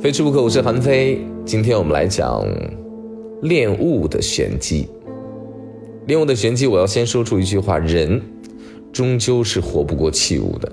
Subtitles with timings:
[0.00, 1.20] 非吃不可，我是韩非。
[1.44, 2.46] 今天我们来讲
[3.42, 4.88] 恋物的玄机。
[6.06, 8.22] 恋物的玄机，我要先说出一句话：人
[8.92, 10.70] 终究是活不过器物的。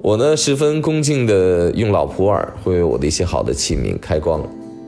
[0.00, 4.40] 我呢，十分恭敬的用老普洱会为我的一些好的器皿开光。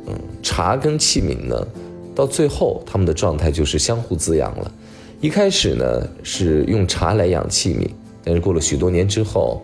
[0.07, 1.69] 嗯，茶跟器皿呢，
[2.15, 4.73] 到最后他们的状态就是相互滋养了。
[5.21, 7.91] 一开始呢，是用茶来养器皿，
[8.25, 9.61] 但是过了许多年之后，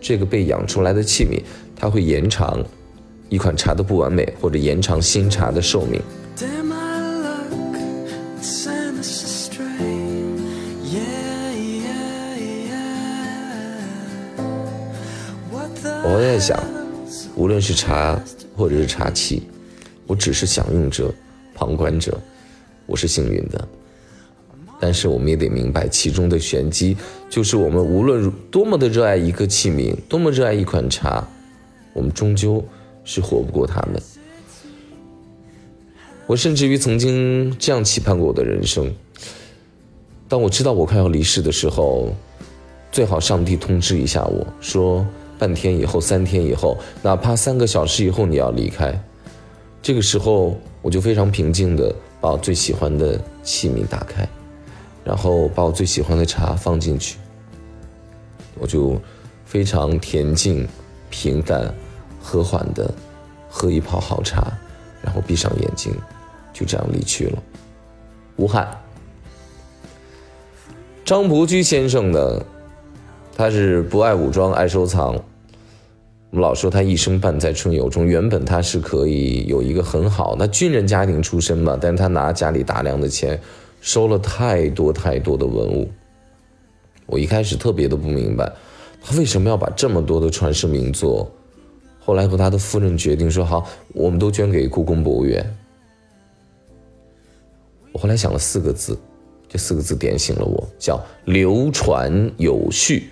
[0.00, 1.38] 这个被养出来的器皿。
[1.82, 2.64] 它会延长
[3.28, 6.00] 一款茶的不完美，或者延长新茶的寿命。
[16.04, 16.62] 我在想，
[17.34, 18.16] 无论是茶
[18.56, 19.42] 或者是茶器，
[20.06, 21.12] 我只是享用者、
[21.52, 22.16] 旁观者，
[22.86, 23.66] 我是幸运的。
[24.78, 26.96] 但是我们也得明白其中的玄机，
[27.28, 31.26] 就是我们无论多么的热爱一个器皿，多么热爱一款茶。
[31.94, 32.64] 我们终究
[33.04, 34.00] 是活不过他们。
[36.26, 38.90] 我甚至于曾经这样期盼过我的人生：
[40.28, 42.14] 当我知道我快要离世的时候，
[42.90, 45.06] 最好上帝通知一下我说，
[45.38, 48.98] 半天以后、三天以后，哪怕三个小时以后你要离开。
[49.82, 54.26] 这个时候，我就非常平静的把我最喜欢的器皿打开，
[55.04, 57.18] 然后把我最喜欢的茶放进去，
[58.58, 58.98] 我就
[59.44, 60.66] 非常恬静。
[61.14, 61.74] 平淡、
[62.22, 62.88] 和缓的
[63.50, 64.52] 喝一泡好茶，
[65.02, 65.92] 然后闭上眼睛，
[66.52, 67.42] 就这样离去了。
[68.36, 68.68] 无憾。
[71.04, 72.42] 张伯驹先生呢，
[73.36, 75.14] 他是不爱武装，爱收藏。
[75.14, 78.06] 我们老说他一生伴在春游中。
[78.06, 83.38] 原本他是可以有一个很好，那军人家庭出身嘛，但是他拿家里大量的钱，
[83.82, 85.90] 收了太多太多的文物。
[87.04, 88.50] 我一开始特别的不明白。
[89.04, 91.30] 他为什么要把这么多的传世名作？
[92.04, 95.44] 后来和他的夫人决定说：“好，我们都捐给故宫博物院。”
[97.92, 98.98] 我后来想了四个字，
[99.48, 103.10] 这四个字点醒了我，叫“流传有序”。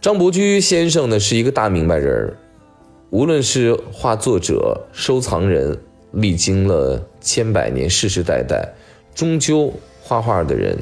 [0.00, 2.36] 张伯驹先生呢是一个大明白人
[3.10, 5.78] 无论是画作者、收藏人，
[6.12, 8.68] 历经了千百年世世代代，
[9.14, 9.72] 终究
[10.02, 10.76] 画画的人、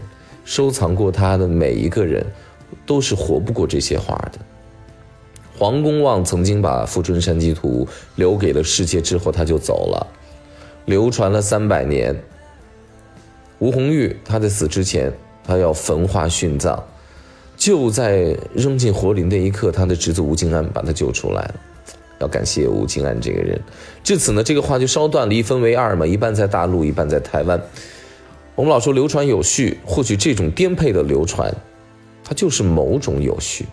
[0.45, 2.27] 收藏过他的每一个人。
[2.87, 4.39] 都是活不过这些画的。
[5.65, 10.07] 黄公望曾经把《富春山居图》留给了世界之后，他就走了，
[10.85, 12.15] 流传了三百年。
[13.61, 15.11] 吴红玉他在死之前，
[15.43, 16.79] 他要焚画殉葬，
[17.57, 21.55] 就在扔进火里那一刻，他的侄子吴敬安把他救出来了。
[22.21, 23.59] 要感谢吴敬安这个人。
[24.03, 27.59] 至此呢，这个画就烧断了，一分为二嘛，一半在大陆，一半在台湾。
[28.55, 31.51] 我们老说流传有序，或许这种颠沛的流传。
[32.23, 33.65] 它就是某种有序，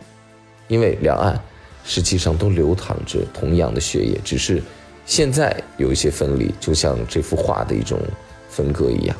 [0.70, 1.38] 因为两岸
[1.84, 4.62] 实际上都流淌着同样的血液，只是
[5.06, 8.00] 现在有一些分离，就像这幅画的一种
[8.50, 9.16] 分割一样。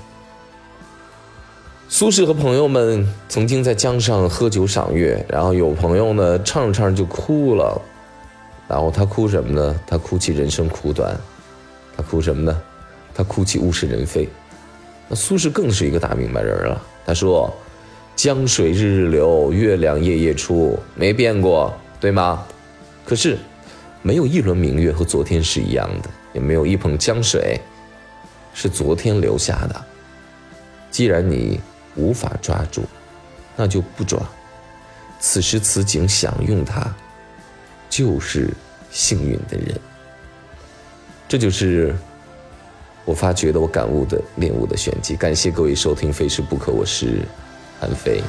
[1.90, 7.82] 苏轼和朋友们曾经在江上喝酒赏月，然后有朋友呢唱着唱着就哭了，
[8.68, 9.80] 然后他哭什么呢？
[9.86, 11.16] 他哭泣人生苦短，
[11.98, 12.62] 他哭什么呢？
[13.14, 14.30] 他哭泣物是人非。
[15.10, 17.54] 那苏轼更是一个大明白人了，他说。
[18.14, 22.46] 江水日日流，月亮夜夜出，没变过，对吗？
[23.06, 23.38] 可是，
[24.02, 27.62] 没有一轮明月和昨天是一样的，也没有一捧江水
[28.54, 29.86] 是昨天留下的。
[30.90, 31.62] 既然你
[31.96, 32.84] 无法抓住，
[33.56, 34.20] 那就不抓。
[35.20, 36.92] 此时此景享用它，
[37.88, 38.50] 就是
[38.90, 39.80] 幸运的人。
[41.30, 41.96] 这就是
[43.06, 45.16] 我发觉的、我感悟的、领悟的玄机。
[45.16, 47.22] 感谢各位收听《非是不可》，我是。
[47.80, 48.22] 韩非。